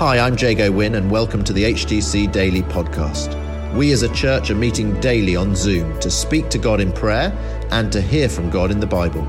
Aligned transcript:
Hi, 0.00 0.18
I'm 0.18 0.34
Jago 0.34 0.72
Wynn, 0.72 0.94
and 0.94 1.10
welcome 1.10 1.44
to 1.44 1.52
the 1.52 1.62
HTC 1.62 2.32
Daily 2.32 2.62
Podcast. 2.62 3.36
We 3.74 3.92
as 3.92 4.02
a 4.02 4.08
church 4.14 4.48
are 4.48 4.54
meeting 4.54 4.98
daily 4.98 5.36
on 5.36 5.54
Zoom 5.54 6.00
to 6.00 6.10
speak 6.10 6.48
to 6.48 6.58
God 6.58 6.80
in 6.80 6.90
prayer 6.90 7.30
and 7.70 7.92
to 7.92 8.00
hear 8.00 8.30
from 8.30 8.48
God 8.48 8.70
in 8.70 8.80
the 8.80 8.86
Bible. 8.86 9.26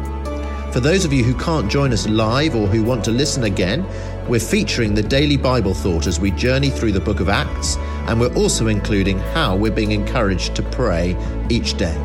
For 0.71 0.79
those 0.79 1.03
of 1.03 1.11
you 1.11 1.25
who 1.25 1.35
can't 1.35 1.69
join 1.69 1.91
us 1.91 2.07
live 2.07 2.55
or 2.55 2.67
who 2.67 2.83
want 2.83 3.03
to 3.03 3.11
listen 3.11 3.43
again, 3.43 3.85
we're 4.29 4.39
featuring 4.39 4.93
the 4.93 5.03
daily 5.03 5.35
Bible 5.35 5.73
thought 5.73 6.07
as 6.07 6.21
we 6.21 6.31
journey 6.31 6.69
through 6.69 6.93
the 6.93 7.01
book 7.01 7.19
of 7.19 7.27
Acts, 7.27 7.75
and 8.07 8.17
we're 8.17 8.33
also 8.35 8.67
including 8.67 9.19
how 9.19 9.57
we're 9.57 9.73
being 9.73 9.91
encouraged 9.91 10.55
to 10.55 10.63
pray 10.63 11.17
each 11.49 11.73
day. 11.73 12.01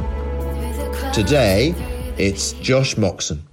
Today, 1.14 1.72
it's 2.18 2.54
Josh 2.54 2.96
Moxon. 2.96 3.46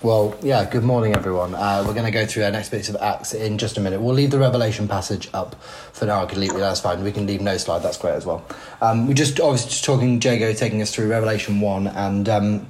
Well, 0.00 0.38
yeah, 0.42 0.64
good 0.64 0.84
morning, 0.84 1.16
everyone. 1.16 1.56
Uh, 1.56 1.82
we're 1.84 1.92
going 1.92 2.04
to 2.04 2.12
go 2.12 2.24
through 2.24 2.44
our 2.44 2.52
next 2.52 2.68
bits 2.68 2.88
of 2.88 2.94
Acts 3.00 3.34
in 3.34 3.58
just 3.58 3.78
a 3.78 3.80
minute. 3.80 4.00
We'll 4.00 4.14
leave 4.14 4.30
the 4.30 4.38
Revelation 4.38 4.86
passage 4.86 5.28
up 5.34 5.60
for 5.92 6.06
now. 6.06 6.22
I 6.22 6.26
can 6.26 6.38
leave 6.38 6.54
that's 6.54 6.78
fine. 6.78 7.02
We 7.02 7.10
can 7.10 7.26
leave 7.26 7.40
no 7.40 7.56
slide, 7.56 7.80
that's 7.80 7.98
great 7.98 8.12
as 8.12 8.24
well. 8.24 8.46
Um, 8.80 9.08
we're 9.08 9.14
just 9.14 9.40
obviously 9.40 9.70
just 9.70 9.84
talking, 9.84 10.22
Jago 10.22 10.52
taking 10.52 10.80
us 10.82 10.94
through 10.94 11.10
Revelation 11.10 11.60
1, 11.60 11.88
and 11.88 12.28
um, 12.28 12.66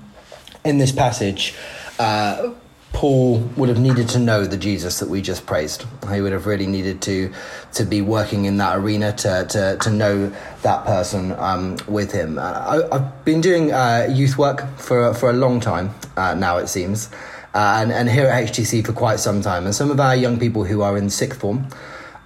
in 0.65 0.79
this 0.79 0.91
passage, 0.91 1.55
uh, 1.99 2.51
Paul 2.93 3.39
would 3.57 3.69
have 3.69 3.79
needed 3.79 4.09
to 4.11 4.19
know 4.19 4.45
the 4.45 4.57
Jesus 4.57 4.99
that 4.99 5.09
we 5.09 5.23
just 5.23 5.47
praised. 5.47 5.85
He 6.13 6.21
would 6.21 6.33
have 6.33 6.47
really 6.47 6.67
needed 6.67 7.01
to 7.03 7.33
to 7.75 7.85
be 7.85 8.01
working 8.01 8.47
in 8.47 8.57
that 8.59 8.79
arena 8.79 9.13
to 9.13 9.47
to, 9.51 9.79
to 9.81 9.91
know 9.91 10.33
that 10.63 10.85
person 10.85 11.33
um, 11.33 11.77
with 11.87 12.13
him. 12.13 12.39
Uh, 12.39 12.87
I, 12.91 12.99
have 12.99 13.25
been 13.25 13.41
doing 13.41 13.73
uh, 13.73 14.09
youth 14.11 14.39
work 14.39 14.67
for 14.79 15.15
for 15.15 15.31
a 15.31 15.35
long 15.35 15.61
time 15.61 15.95
uh, 16.17 16.35
now. 16.35 16.59
It 16.59 16.69
seems. 16.69 17.11
Uh, 17.55 17.81
and, 17.83 17.91
and 17.91 18.11
here 18.11 18.27
at 18.27 18.49
HTC 18.49 18.85
for 18.85 18.93
quite 18.93 19.19
some 19.19 19.41
time. 19.41 19.65
And 19.65 19.75
some 19.75 19.91
of 19.91 19.99
our 19.99 20.15
young 20.15 20.39
people 20.39 20.65
who 20.65 20.83
are 20.83 20.99
in 20.99 21.09
sixth 21.09 21.41
form, 21.41 21.67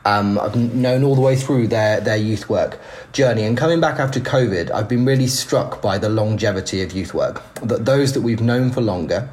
um, 0.05 0.39
I've 0.39 0.57
known 0.57 1.05
all 1.05 1.15
the 1.15 1.21
way 1.21 1.37
through 1.37 1.69
their, 1.69 2.01
their 2.01 2.17
youth 2.17 2.49
work 2.49 2.79
journey. 3.13 3.45
And 3.45 3.57
coming 3.57 3.81
back 3.81 4.01
after 4.01 4.19
COVID, 4.21 4.71
I've 4.73 4.89
been 4.89 5.05
really 5.05 5.29
struck 5.29 5.81
by 5.81 5.99
the 5.99 6.09
longevity 6.09 6.83
of 6.83 6.93
youth 6.93 7.15
work. 7.15 7.43
That 7.63 7.85
those 7.85 8.13
that 8.15 8.23
we've 8.23 8.41
known 8.41 8.73
for 8.73 8.81
longer, 8.81 9.29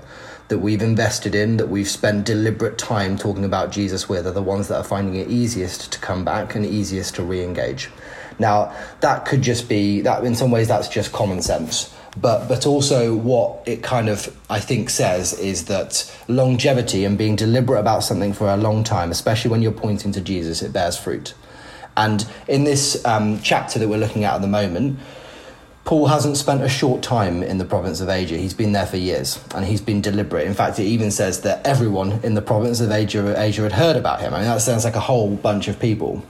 that 0.50 0.60
we've 0.60 0.82
invested 0.82 1.36
in, 1.36 1.58
that 1.58 1.70
we've 1.70 1.90
spent 1.90 2.26
deliberate 2.26 2.78
time 2.78 3.18
talking 3.18 3.46
about 3.46 3.72
Jesus 3.72 4.10
with, 4.10 4.28
are 4.28 4.32
the 4.32 4.42
ones 4.42 4.68
that 4.68 4.78
are 4.78 4.84
finding 4.84 5.16
it 5.16 5.30
easiest 5.30 5.92
to 5.94 6.00
come 6.00 6.26
back 6.26 6.56
and 6.56 6.66
easiest 6.66 7.16
to 7.16 7.24
re 7.24 7.44
engage. 7.44 7.90
Now, 8.40 8.76
that 9.02 9.26
could 9.26 9.42
just 9.42 9.70
be 9.70 10.02
that 10.02 10.24
in 10.24 10.36
some 10.36 10.50
ways 10.50 10.68
that's 10.68 10.88
just 10.88 11.12
common 11.12 11.42
sense. 11.42 11.94
But, 12.20 12.48
but 12.48 12.66
also, 12.66 13.16
what 13.16 13.62
it 13.68 13.84
kind 13.84 14.10
of, 14.10 14.36
I 14.50 14.60
think, 14.60 14.90
says 14.90 15.34
is 15.40 15.66
that 15.66 16.12
longevity 16.28 17.06
and 17.06 17.18
being 17.18 17.36
deliberate 17.36 17.80
about 17.80 18.04
something 18.04 18.34
for 18.34 18.50
a 18.50 18.58
long 18.58 18.84
time, 18.84 19.12
especially 19.12 19.52
when 19.52 19.62
you're 19.62 19.72
pointing 19.72 20.12
to 20.14 20.22
Jesus, 20.22 20.62
it 20.64 20.74
bears 20.74 20.98
fruit. 20.98 21.36
And 21.96 22.26
in 22.48 22.64
this 22.64 23.06
um, 23.06 23.40
chapter 23.42 23.78
that 23.78 23.88
we're 23.88 23.98
looking 23.98 24.24
at 24.24 24.34
at 24.34 24.42
the 24.42 24.48
moment, 24.48 25.00
Paul 25.86 26.08
hasn't 26.08 26.38
spent 26.38 26.62
a 26.62 26.70
short 26.70 27.02
time 27.02 27.42
in 27.42 27.58
the 27.58 27.66
province 27.66 28.00
of 28.00 28.10
Asia. 28.10 28.38
He's 28.38 28.54
been 28.54 28.74
there 28.74 28.86
for 28.86 28.98
years 28.98 29.44
and 29.56 29.66
he's 29.66 29.82
been 29.82 30.02
deliberate. 30.02 30.46
In 30.46 30.54
fact, 30.54 30.78
it 30.78 30.84
even 30.84 31.10
says 31.10 31.42
that 31.42 31.66
everyone 31.66 32.20
in 32.24 32.36
the 32.36 32.42
province 32.42 32.80
of 32.80 32.92
Asia, 32.92 33.34
Asia 33.36 33.64
had 33.64 33.72
heard 33.72 33.96
about 33.96 34.22
him. 34.22 34.34
I 34.34 34.40
mean, 34.40 34.48
that 34.48 34.62
sounds 34.62 34.86
like 34.86 34.96
a 34.96 35.00
whole 35.00 35.36
bunch 35.36 35.68
of 35.68 35.80
people 35.80 36.24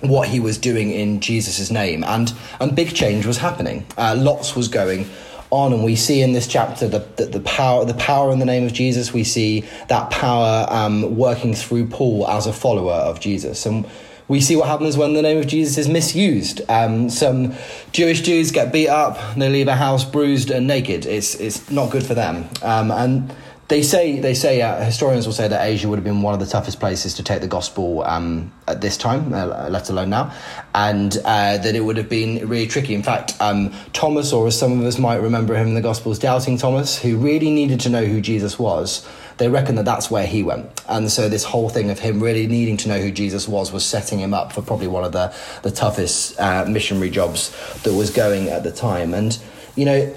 what 0.00 0.28
he 0.28 0.40
was 0.40 0.58
doing 0.58 0.90
in 0.90 1.20
Jesus' 1.20 1.70
name. 1.70 2.04
And, 2.04 2.32
and 2.60 2.74
big 2.74 2.94
change 2.94 3.26
was 3.26 3.38
happening. 3.38 3.86
Uh, 3.96 4.14
lots 4.18 4.54
was 4.54 4.68
going 4.68 5.08
on 5.50 5.72
and 5.72 5.84
we 5.84 5.94
see 5.94 6.22
in 6.22 6.32
this 6.32 6.46
chapter 6.46 6.88
the, 6.88 6.98
the, 7.16 7.26
the, 7.26 7.40
power 7.40 7.84
the 7.84 7.94
power 7.94 8.32
in 8.32 8.40
the 8.40 8.44
name 8.44 8.64
of 8.64 8.72
Jesus 8.72 9.12
we 9.12 9.22
see 9.22 9.64
that 9.88 10.10
power 10.10 10.66
um, 10.68 11.16
working 11.16 11.54
through 11.54 11.86
Paul 11.86 12.26
as 12.26 12.46
a 12.46 12.52
follower 12.52 12.92
of 12.92 13.20
Jesus 13.20 13.64
and 13.64 13.86
we 14.28 14.40
see 14.40 14.56
what 14.56 14.68
happens 14.68 14.96
when 14.96 15.12
the 15.12 15.22
name 15.22 15.38
of 15.38 15.46
Jesus 15.46 15.78
is 15.78 15.88
misused. 15.88 16.60
Um, 16.68 17.10
some 17.10 17.54
Jewish 17.92 18.22
Jews 18.22 18.50
get 18.50 18.72
beat 18.72 18.88
up, 18.88 19.18
they 19.36 19.48
leave 19.48 19.68
a 19.68 19.76
house 19.76 20.04
bruised 20.04 20.50
and 20.50 20.66
naked. 20.66 21.06
It's, 21.06 21.34
it's 21.36 21.70
not 21.70 21.90
good 21.90 22.04
for 22.04 22.14
them. 22.14 22.48
Um, 22.62 22.90
and 22.90 23.34
they 23.68 23.82
say 23.82 24.20
they 24.20 24.34
say 24.34 24.62
uh, 24.62 24.84
historians 24.84 25.26
will 25.26 25.32
say 25.34 25.48
that 25.48 25.66
Asia 25.66 25.88
would 25.88 25.96
have 25.96 26.04
been 26.04 26.22
one 26.22 26.34
of 26.34 26.40
the 26.40 26.46
toughest 26.46 26.78
places 26.78 27.14
to 27.14 27.22
take 27.22 27.40
the 27.40 27.48
gospel 27.48 28.04
um, 28.04 28.52
at 28.68 28.80
this 28.80 28.96
time, 28.96 29.32
uh, 29.32 29.68
let 29.68 29.90
alone 29.90 30.10
now, 30.10 30.32
and 30.74 31.16
uh, 31.24 31.58
that 31.58 31.74
it 31.74 31.80
would 31.80 31.96
have 31.96 32.08
been 32.08 32.46
really 32.48 32.68
tricky. 32.68 32.94
In 32.94 33.02
fact, 33.02 33.34
um, 33.40 33.72
Thomas, 33.92 34.32
or 34.32 34.46
as 34.46 34.58
some 34.58 34.78
of 34.80 34.86
us 34.86 34.98
might 34.98 35.16
remember 35.16 35.56
him 35.56 35.66
in 35.68 35.74
the 35.74 35.80
Gospels, 35.80 36.18
doubting 36.18 36.58
Thomas, 36.58 36.96
who 36.96 37.16
really 37.16 37.50
needed 37.50 37.80
to 37.80 37.88
know 37.88 38.04
who 38.04 38.20
Jesus 38.20 38.56
was, 38.56 39.06
they 39.38 39.48
reckon 39.48 39.74
that 39.74 39.84
that's 39.84 40.10
where 40.10 40.26
he 40.26 40.44
went. 40.44 40.82
And 40.88 41.10
so 41.10 41.28
this 41.28 41.44
whole 41.44 41.68
thing 41.68 41.90
of 41.90 41.98
him 41.98 42.22
really 42.22 42.46
needing 42.46 42.76
to 42.78 42.88
know 42.88 43.00
who 43.00 43.10
Jesus 43.10 43.48
was 43.48 43.72
was 43.72 43.84
setting 43.84 44.20
him 44.20 44.32
up 44.32 44.52
for 44.52 44.62
probably 44.62 44.86
one 44.86 45.04
of 45.04 45.12
the, 45.12 45.34
the 45.62 45.72
toughest 45.72 46.38
uh, 46.38 46.64
missionary 46.66 47.10
jobs 47.10 47.50
that 47.82 47.94
was 47.94 48.10
going 48.10 48.48
at 48.48 48.62
the 48.62 48.72
time. 48.72 49.12
And, 49.12 49.36
you 49.74 49.84
know, 49.84 50.14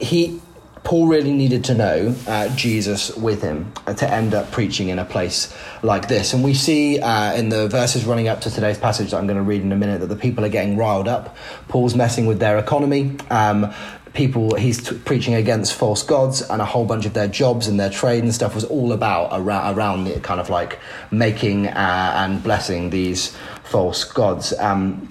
he 0.00 0.40
Paul 0.84 1.06
really 1.06 1.32
needed 1.32 1.64
to 1.64 1.74
know 1.74 2.14
uh, 2.26 2.54
Jesus 2.56 3.14
with 3.16 3.42
him 3.42 3.72
to 3.96 4.10
end 4.10 4.34
up 4.34 4.50
preaching 4.50 4.88
in 4.88 4.98
a 4.98 5.04
place 5.04 5.54
like 5.82 6.08
this. 6.08 6.32
And 6.32 6.42
we 6.42 6.54
see 6.54 7.00
uh, 7.00 7.34
in 7.34 7.48
the 7.48 7.68
verses 7.68 8.04
running 8.04 8.28
up 8.28 8.40
to 8.42 8.50
today's 8.50 8.78
passage 8.78 9.10
that 9.10 9.18
I'm 9.18 9.26
going 9.26 9.38
to 9.38 9.42
read 9.42 9.62
in 9.62 9.72
a 9.72 9.76
minute 9.76 10.00
that 10.00 10.06
the 10.06 10.16
people 10.16 10.44
are 10.44 10.48
getting 10.48 10.76
riled 10.76 11.08
up. 11.08 11.36
Paul's 11.68 11.94
messing 11.94 12.26
with 12.26 12.38
their 12.38 12.58
economy. 12.58 13.16
Um, 13.30 13.72
people 14.14 14.54
he's 14.56 14.82
t- 14.82 14.96
preaching 14.98 15.34
against 15.34 15.74
false 15.74 16.02
gods 16.02 16.42
and 16.42 16.60
a 16.60 16.64
whole 16.64 16.84
bunch 16.84 17.06
of 17.06 17.14
their 17.14 17.28
jobs 17.28 17.68
and 17.68 17.78
their 17.78 17.90
trade 17.90 18.22
and 18.22 18.34
stuff 18.34 18.54
was 18.54 18.64
all 18.64 18.92
about 18.92 19.28
around, 19.32 19.76
around 19.76 20.04
the 20.04 20.18
kind 20.20 20.40
of 20.40 20.50
like 20.50 20.78
making 21.10 21.66
uh, 21.68 22.12
and 22.16 22.42
blessing 22.42 22.90
these 22.90 23.36
false 23.64 24.04
gods 24.04 24.52
um, 24.54 25.08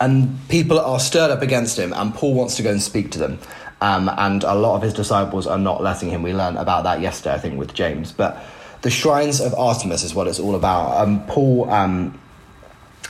and 0.00 0.36
people 0.48 0.78
are 0.80 0.98
stirred 0.98 1.30
up 1.30 1.42
against 1.42 1.78
him 1.78 1.92
and 1.92 2.14
paul 2.14 2.34
wants 2.34 2.56
to 2.56 2.62
go 2.62 2.70
and 2.70 2.82
speak 2.82 3.10
to 3.10 3.18
them 3.18 3.38
um, 3.80 4.10
and 4.16 4.44
a 4.44 4.54
lot 4.54 4.76
of 4.76 4.82
his 4.82 4.94
disciples 4.94 5.46
are 5.46 5.58
not 5.58 5.82
letting 5.82 6.10
him 6.10 6.22
we 6.22 6.32
learned 6.32 6.58
about 6.58 6.84
that 6.84 7.00
yesterday 7.00 7.34
i 7.34 7.38
think 7.38 7.58
with 7.58 7.74
james 7.74 8.12
but 8.12 8.44
the 8.82 8.90
shrines 8.90 9.40
of 9.40 9.54
artemis 9.54 10.02
is 10.02 10.14
what 10.14 10.26
it's 10.26 10.40
all 10.40 10.54
about 10.54 11.00
um, 11.00 11.24
paul 11.26 11.70
um, 11.70 12.18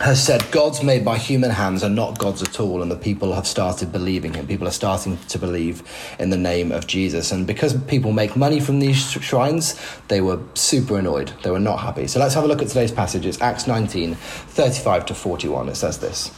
has 0.00 0.22
said 0.22 0.50
gods 0.50 0.82
made 0.82 1.04
by 1.04 1.16
human 1.16 1.50
hands 1.50 1.84
are 1.84 1.88
not 1.88 2.18
gods 2.18 2.42
at 2.42 2.58
all, 2.58 2.82
and 2.82 2.90
the 2.90 2.96
people 2.96 3.32
have 3.32 3.46
started 3.46 3.92
believing 3.92 4.34
him. 4.34 4.46
People 4.46 4.66
are 4.66 4.72
starting 4.72 5.16
to 5.28 5.38
believe 5.38 5.82
in 6.18 6.30
the 6.30 6.36
name 6.36 6.72
of 6.72 6.86
Jesus. 6.86 7.30
And 7.30 7.46
because 7.46 7.80
people 7.84 8.10
make 8.10 8.36
money 8.36 8.58
from 8.58 8.80
these 8.80 9.12
shrines, 9.12 9.78
they 10.08 10.20
were 10.20 10.40
super 10.54 10.98
annoyed. 10.98 11.32
They 11.44 11.50
were 11.50 11.60
not 11.60 11.78
happy. 11.78 12.08
So 12.08 12.18
let's 12.18 12.34
have 12.34 12.42
a 12.42 12.48
look 12.48 12.60
at 12.60 12.68
today's 12.68 12.92
passage. 12.92 13.24
It's 13.24 13.40
Acts 13.40 13.68
19 13.68 14.14
35 14.14 15.06
to 15.06 15.14
41. 15.14 15.68
It 15.68 15.76
says 15.76 15.98
this. 15.98 16.32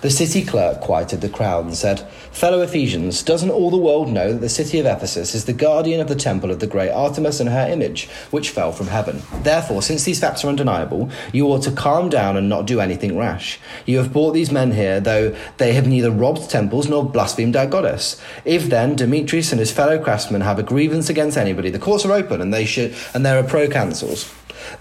The 0.00 0.10
city 0.10 0.44
clerk 0.44 0.80
quieted 0.80 1.20
the 1.20 1.28
crowd 1.28 1.64
and 1.64 1.74
said, 1.74 2.00
Fellow 2.32 2.62
Ephesians, 2.62 3.22
doesn't 3.22 3.50
all 3.50 3.70
the 3.70 3.76
world 3.76 4.10
know 4.10 4.32
that 4.32 4.40
the 4.40 4.48
city 4.48 4.78
of 4.78 4.86
Ephesus 4.86 5.34
is 5.34 5.44
the 5.44 5.52
guardian 5.52 6.00
of 6.00 6.08
the 6.08 6.14
temple 6.14 6.50
of 6.50 6.60
the 6.60 6.66
great 6.66 6.90
Artemis 6.90 7.40
and 7.40 7.48
her 7.48 7.68
image, 7.68 8.08
which 8.30 8.50
fell 8.50 8.72
from 8.72 8.88
heaven? 8.88 9.22
Therefore, 9.42 9.82
since 9.82 10.04
these 10.04 10.18
facts 10.18 10.44
are 10.44 10.48
undeniable, 10.48 11.10
you 11.32 11.46
ought 11.46 11.62
to 11.62 11.70
calm 11.70 12.08
down 12.08 12.36
and 12.36 12.48
not 12.48 12.66
do 12.66 12.80
anything 12.80 13.16
rash. 13.16 13.60
You 13.86 13.98
have 13.98 14.12
brought 14.12 14.32
these 14.32 14.50
men 14.50 14.72
here, 14.72 14.98
though 14.98 15.36
they 15.58 15.72
have 15.74 15.86
neither 15.86 16.10
robbed 16.10 16.50
temples 16.50 16.88
nor 16.88 17.08
blasphemed 17.08 17.54
our 17.54 17.66
goddess. 17.66 18.20
If 18.44 18.68
then 18.68 18.96
Demetrius 18.96 19.52
and 19.52 19.60
his 19.60 19.70
fellow 19.72 20.02
craftsmen 20.02 20.40
have 20.40 20.58
a 20.58 20.62
grievance 20.62 21.08
against 21.08 21.36
anybody, 21.36 21.70
the 21.70 21.78
courts 21.78 22.04
are 22.04 22.12
open 22.12 22.40
and 22.40 22.52
they 22.52 22.64
should 22.64 22.94
and 23.14 23.24
there 23.24 23.38
are 23.38 23.46
proconsuls. 23.46 24.32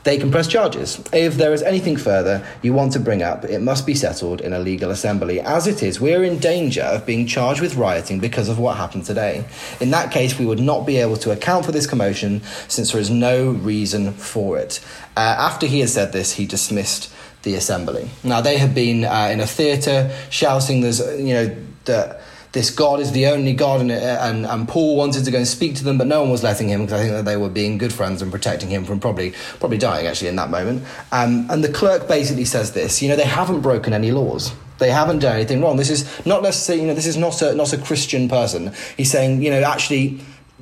They 0.04 0.18
can 0.18 0.32
press 0.32 0.48
charges. 0.48 1.02
If 1.14 1.36
there 1.36 1.54
is 1.54 1.62
anything 1.62 1.98
further 1.98 2.46
you 2.62 2.74
want 2.74 2.94
to 2.94 3.00
bring 3.00 3.22
up, 3.22 3.46
it 3.46 3.60
must 3.60 3.86
be 3.86 3.94
settled 3.96 4.42
in 4.42 4.54
a 4.54 4.60
legal 4.60 4.92
assembly. 4.92 5.40
As 5.40 5.68
it 5.68 5.84
is, 5.84 6.00
we 6.00 6.14
are 6.14 6.24
in 6.24 6.40
danger 6.40 6.84
of 6.84 7.06
being 7.06 7.28
charged 7.28 7.62
with 7.62 7.76
rioting 7.76 8.20
because 8.20 8.50
of 8.50 8.60
what 8.60 8.78
happened 8.78 9.06
today. 9.06 9.46
In 9.80 9.92
that 9.92 10.12
case, 10.12 10.38
we 10.38 10.46
would 10.46 10.60
not 10.60 10.86
be 10.86 10.98
able 10.98 11.18
to 11.18 11.32
account 11.32 11.66
for 11.66 11.72
this 11.72 11.88
commotion 11.88 12.42
since 12.68 12.92
there 12.92 13.02
is 13.02 13.10
no 13.10 13.52
reason 13.52 14.14
for 14.14 14.58
it. 14.58 14.80
Uh, 15.16 15.20
after 15.20 15.68
he 15.68 15.80
had 15.80 15.90
said 15.90 16.12
this, 16.14 16.34
he 16.34 16.46
dismissed 16.46 17.14
the 17.44 17.56
assembly. 17.56 18.10
Now, 18.24 18.42
they 18.42 18.58
had 18.58 18.76
been 18.76 19.04
uh, 19.04 19.30
in 19.32 19.40
a 19.40 19.48
theatre 19.48 20.16
shouting, 20.30 20.82
there's, 20.82 21.00
you 21.00 21.34
know, 21.34 21.56
that 21.86 22.22
this 22.52 22.70
God 22.70 23.00
is 23.00 23.14
the 23.14 23.28
only 23.28 23.54
God, 23.54 23.80
and, 23.82 23.92
and, 23.92 24.46
and 24.46 24.68
Paul 24.68 24.98
wanted 24.98 25.24
to 25.24 25.32
go 25.32 25.38
and 25.38 25.48
speak 25.48 25.76
to 25.76 25.84
them, 25.84 25.98
but 25.98 26.08
no 26.08 26.22
one 26.22 26.30
was 26.30 26.44
letting 26.44 26.68
him 26.68 26.82
because 26.82 27.00
I 27.00 27.04
think 27.04 27.14
that 27.14 27.26
they 27.26 27.38
were 27.38 27.50
being 27.50 27.78
good 27.78 27.94
friends 27.94 28.22
and 28.22 28.32
protecting 28.32 28.70
him 28.70 28.84
from 28.84 29.00
probably 29.00 29.34
probably 29.60 29.78
dying 29.78 30.06
actually 30.06 30.28
in 30.28 30.36
that 30.36 30.50
moment. 30.50 30.84
Um, 31.12 31.48
and 31.50 31.64
the 31.64 31.72
clerk 31.72 32.08
basically 32.08 32.46
says 32.46 32.74
this: 32.74 33.02
you 33.02 33.08
know, 33.08 33.16
they 33.16 33.24
haven't 33.24 33.62
broken 33.62 33.94
any 33.94 34.12
laws. 34.12 34.54
They 34.80 34.90
haven't 34.90 35.20
done 35.20 35.36
anything 35.36 35.62
wrong. 35.62 35.78
This 35.78 35.92
is 35.92 36.26
not 36.26 36.42
necessarily, 36.42 36.82
you 36.82 36.88
know, 36.88 36.96
this 36.96 37.06
is 37.06 37.16
not 37.16 37.42
a 37.42 37.54
not 37.56 37.72
a 37.72 37.78
Christian 37.78 38.28
person. 38.28 38.74
He's 38.98 39.12
saying, 39.12 39.42
you 39.42 39.52
know, 39.52 39.62
actually 39.62 40.20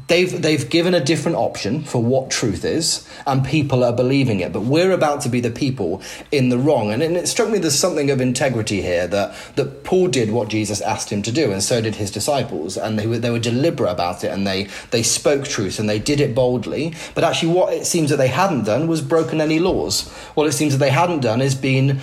they've 0.09 0.41
they've 0.41 0.69
given 0.69 0.93
a 0.93 0.99
different 0.99 1.37
option 1.37 1.83
for 1.83 2.03
what 2.03 2.29
truth 2.29 2.65
is, 2.65 3.07
and 3.25 3.45
people 3.45 3.83
are 3.83 3.93
believing 3.93 4.41
it. 4.41 4.51
But 4.51 4.63
we're 4.63 4.91
about 4.91 5.21
to 5.21 5.29
be 5.29 5.39
the 5.39 5.51
people 5.51 6.01
in 6.31 6.49
the 6.49 6.57
wrong. 6.57 6.91
And, 6.91 7.01
it 7.01 7.27
struck 7.27 7.49
me 7.49 7.57
there's 7.57 7.79
something 7.79 8.11
of 8.11 8.19
integrity 8.19 8.81
here 8.81 9.07
that 9.07 9.33
that 9.55 9.83
Paul 9.83 10.09
did 10.09 10.31
what 10.31 10.49
Jesus 10.49 10.81
asked 10.81 11.11
him 11.11 11.21
to 11.21 11.31
do, 11.31 11.51
and 11.51 11.63
so 11.63 11.79
did 11.79 11.95
his 11.95 12.11
disciples, 12.11 12.77
and 12.77 12.99
they 12.99 13.07
were 13.07 13.19
they 13.19 13.31
were 13.31 13.39
deliberate 13.39 13.91
about 13.91 14.23
it, 14.23 14.31
and 14.31 14.45
they 14.45 14.67
they 14.91 15.03
spoke 15.03 15.45
truth, 15.45 15.79
and 15.79 15.87
they 15.87 15.99
did 15.99 16.19
it 16.19 16.35
boldly. 16.35 16.93
But 17.15 17.23
actually, 17.23 17.53
what 17.53 17.73
it 17.73 17.85
seems 17.85 18.09
that 18.09 18.17
they 18.17 18.27
hadn't 18.27 18.65
done 18.65 18.87
was 18.87 19.01
broken 19.01 19.39
any 19.39 19.59
laws. 19.59 20.09
What 20.33 20.47
it 20.47 20.53
seems 20.53 20.73
that 20.73 20.79
they 20.79 20.89
hadn't 20.89 21.21
done 21.21 21.41
is 21.41 21.55
been 21.55 22.01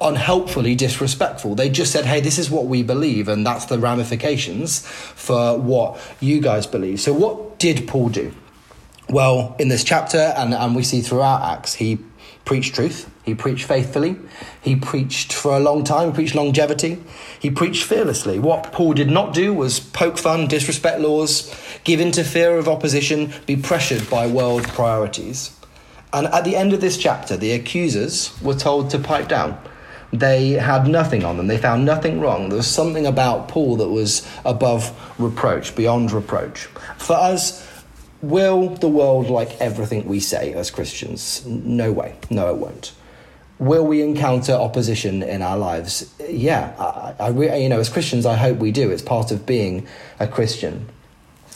unhelpfully 0.00 0.74
disrespectful. 0.74 1.54
They 1.54 1.68
just 1.68 1.92
said, 1.92 2.04
hey, 2.04 2.20
this 2.20 2.38
is 2.38 2.50
what 2.50 2.66
we 2.66 2.82
believe, 2.82 3.28
and 3.28 3.46
that's 3.46 3.66
the 3.66 3.78
ramifications 3.78 4.86
for 4.86 5.58
what 5.58 6.00
you 6.20 6.40
guys 6.40 6.66
believe. 6.66 7.00
So, 7.00 7.12
what 7.12 7.58
did 7.58 7.86
Paul 7.88 8.08
do? 8.08 8.32
Well, 9.08 9.54
in 9.58 9.68
this 9.68 9.84
chapter, 9.84 10.18
and, 10.36 10.54
and 10.54 10.74
we 10.74 10.82
see 10.82 11.00
throughout 11.00 11.42
Acts, 11.42 11.74
he 11.74 11.98
preached 12.44 12.74
truth, 12.74 13.10
he 13.22 13.34
preached 13.34 13.66
faithfully, 13.66 14.16
he 14.62 14.76
preached 14.76 15.32
for 15.32 15.56
a 15.56 15.60
long 15.60 15.84
time, 15.84 16.10
he 16.10 16.14
preached 16.14 16.34
longevity, 16.34 17.02
he 17.38 17.50
preached 17.50 17.84
fearlessly. 17.84 18.38
What 18.38 18.72
Paul 18.72 18.94
did 18.94 19.10
not 19.10 19.34
do 19.34 19.52
was 19.52 19.80
poke 19.80 20.18
fun, 20.18 20.46
disrespect 20.46 21.00
laws, 21.00 21.54
give 21.84 22.00
in 22.00 22.12
to 22.12 22.24
fear 22.24 22.58
of 22.58 22.68
opposition, 22.68 23.32
be 23.46 23.56
pressured 23.56 24.08
by 24.10 24.26
world 24.26 24.64
priorities. 24.68 25.56
And 26.12 26.26
at 26.28 26.44
the 26.44 26.54
end 26.54 26.72
of 26.72 26.80
this 26.80 26.96
chapter, 26.96 27.36
the 27.36 27.52
accusers 27.52 28.40
were 28.40 28.54
told 28.54 28.90
to 28.90 28.98
pipe 28.98 29.28
down 29.28 29.58
they 30.20 30.50
had 30.50 30.86
nothing 30.86 31.24
on 31.24 31.36
them. 31.36 31.46
They 31.48 31.58
found 31.58 31.84
nothing 31.84 32.20
wrong. 32.20 32.48
There 32.48 32.56
was 32.56 32.66
something 32.66 33.06
about 33.06 33.48
Paul 33.48 33.76
that 33.76 33.88
was 33.88 34.26
above 34.44 34.92
reproach, 35.18 35.74
beyond 35.74 36.12
reproach. 36.12 36.66
For 36.98 37.14
us, 37.14 37.66
will 38.22 38.68
the 38.70 38.88
world 38.88 39.28
like 39.28 39.60
everything 39.60 40.06
we 40.06 40.20
say 40.20 40.52
as 40.54 40.70
Christians? 40.70 41.44
No 41.46 41.92
way. 41.92 42.16
No, 42.30 42.48
it 42.48 42.58
won't. 42.58 42.92
Will 43.58 43.86
we 43.86 44.02
encounter 44.02 44.52
opposition 44.52 45.22
in 45.22 45.42
our 45.42 45.56
lives? 45.56 46.12
Yeah, 46.28 46.74
I, 46.78 47.24
I, 47.24 47.56
you 47.56 47.68
know, 47.68 47.80
as 47.80 47.88
Christians, 47.88 48.26
I 48.26 48.34
hope 48.34 48.58
we 48.58 48.72
do. 48.72 48.90
It's 48.90 49.02
part 49.02 49.30
of 49.30 49.46
being 49.46 49.86
a 50.18 50.26
Christian. 50.26 50.88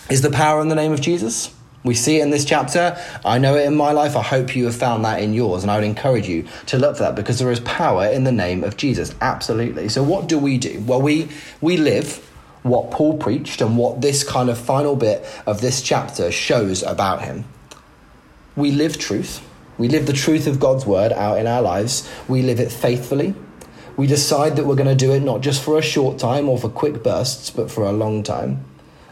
Is 0.08 0.22
the 0.22 0.30
power 0.30 0.60
in 0.60 0.68
the 0.68 0.74
name 0.74 0.92
of 0.92 1.00
Jesus? 1.00 1.54
We 1.88 1.94
see 1.94 2.18
it 2.18 2.22
in 2.22 2.28
this 2.28 2.44
chapter. 2.44 3.02
I 3.24 3.38
know 3.38 3.56
it 3.56 3.64
in 3.64 3.74
my 3.74 3.92
life. 3.92 4.14
I 4.14 4.20
hope 4.20 4.54
you 4.54 4.66
have 4.66 4.76
found 4.76 5.06
that 5.06 5.22
in 5.22 5.32
yours. 5.32 5.62
And 5.62 5.70
I 5.70 5.76
would 5.76 5.86
encourage 5.86 6.28
you 6.28 6.46
to 6.66 6.76
look 6.76 6.98
for 6.98 7.04
that 7.04 7.14
because 7.14 7.38
there 7.38 7.50
is 7.50 7.60
power 7.60 8.04
in 8.04 8.24
the 8.24 8.30
name 8.30 8.62
of 8.62 8.76
Jesus. 8.76 9.14
Absolutely. 9.22 9.88
So, 9.88 10.02
what 10.02 10.28
do 10.28 10.38
we 10.38 10.58
do? 10.58 10.84
Well, 10.86 11.00
we, 11.00 11.30
we 11.62 11.78
live 11.78 12.16
what 12.62 12.90
Paul 12.90 13.16
preached 13.16 13.62
and 13.62 13.78
what 13.78 14.02
this 14.02 14.22
kind 14.22 14.50
of 14.50 14.58
final 14.58 14.96
bit 14.96 15.24
of 15.46 15.62
this 15.62 15.80
chapter 15.80 16.30
shows 16.30 16.82
about 16.82 17.22
him. 17.22 17.46
We 18.54 18.70
live 18.70 18.98
truth. 18.98 19.42
We 19.78 19.88
live 19.88 20.04
the 20.06 20.12
truth 20.12 20.46
of 20.46 20.60
God's 20.60 20.84
word 20.84 21.12
out 21.12 21.38
in 21.38 21.46
our 21.46 21.62
lives. 21.62 22.06
We 22.28 22.42
live 22.42 22.60
it 22.60 22.70
faithfully. 22.70 23.34
We 23.96 24.06
decide 24.06 24.56
that 24.56 24.66
we're 24.66 24.76
going 24.76 24.94
to 24.94 25.06
do 25.06 25.12
it 25.12 25.20
not 25.20 25.40
just 25.40 25.62
for 25.62 25.78
a 25.78 25.82
short 25.82 26.18
time 26.18 26.50
or 26.50 26.58
for 26.58 26.68
quick 26.68 27.02
bursts, 27.02 27.48
but 27.48 27.70
for 27.70 27.84
a 27.84 27.92
long 27.92 28.22
time. 28.22 28.66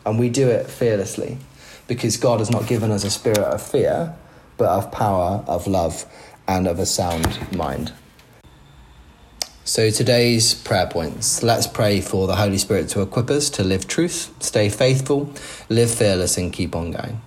And 0.05 0.19
we 0.19 0.29
do 0.29 0.51
it 0.51 0.67
fearlessly 0.67 1.39
because 1.87 2.17
God 2.17 2.41
has 2.41 2.51
not 2.51 2.67
given 2.67 2.91
us 2.91 3.05
a 3.05 3.11
spirit 3.11 3.39
of 3.39 3.63
fear, 3.63 4.15
but 4.57 4.69
of 4.69 4.91
power, 4.91 5.45
of 5.47 5.67
love, 5.67 6.07
and 6.49 6.67
of 6.67 6.79
a 6.79 6.87
sound 6.87 7.53
mind. 7.57 7.93
So, 9.65 9.91
today's 9.91 10.55
prayer 10.55 10.87
points. 10.87 11.43
Let's 11.43 11.67
pray 11.67 12.01
for 12.01 12.29
the 12.29 12.37
Holy 12.37 12.59
Spirit 12.59 12.89
to 12.91 13.03
equip 13.03 13.31
us 13.31 13.51
to 13.51 13.65
live 13.65 13.89
truth, 13.89 14.33
stay 14.39 14.69
faithful, 14.69 15.33
live 15.69 15.93
fearless, 15.93 16.39
and 16.39 16.53
keep 16.53 16.77
on 16.77 16.93
going. 16.93 17.21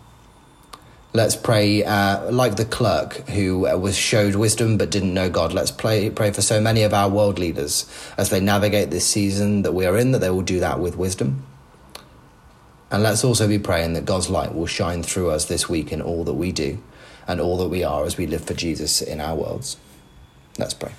Let's 1.12 1.36
pray 1.36 1.84
uh, 1.84 2.32
like 2.32 2.56
the 2.56 2.66
clerk 2.66 3.28
who 3.30 3.62
was 3.80 3.98
showed 3.98 4.36
wisdom 4.36 4.78
but 4.78 4.92
didn't 4.92 5.14
know 5.14 5.30
God. 5.30 5.54
Let's 5.54 5.72
pray, 5.72 6.12
pray 6.12 6.32
for 6.32 6.44
so 6.44 6.62
many 6.62 6.84
of 6.84 6.94
our 6.94 7.10
world 7.10 7.40
leaders 7.40 7.92
as 8.16 8.30
they 8.30 8.40
navigate 8.40 8.92
this 8.92 9.08
season 9.08 9.64
that 9.64 9.74
we 9.74 9.86
are 9.88 9.98
in, 9.98 10.12
that 10.12 10.20
they 10.20 10.30
will 10.30 10.44
do 10.44 10.60
that 10.60 10.80
with 10.80 10.96
wisdom. 10.96 11.46
And 12.92 13.04
let's 13.04 13.24
also 13.24 13.48
be 13.48 13.60
praying 13.60 13.94
that 13.94 14.06
God's 14.06 14.30
light 14.30 14.54
will 14.54 14.66
shine 14.66 15.04
through 15.04 15.30
us 15.30 15.46
this 15.46 15.70
week 15.70 15.92
in 15.92 16.02
all 16.02 16.24
that 16.24 16.34
we 16.34 16.52
do 16.52 16.82
and 17.28 17.40
all 17.40 17.58
that 17.58 17.70
we 17.70 17.84
are 17.84 18.04
as 18.06 18.18
we 18.18 18.26
live 18.26 18.46
for 18.46 18.56
Jesus 18.56 19.02
in 19.02 19.22
our 19.22 19.36
worlds. 19.36 19.78
Let's 20.58 20.74
pray. 20.74 20.92